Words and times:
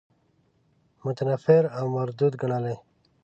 متنفر 1.05 1.63
او 1.77 1.85
مردود 1.95 2.33
ګڼلی. 2.41 2.75